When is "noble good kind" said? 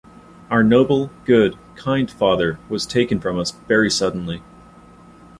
0.63-2.09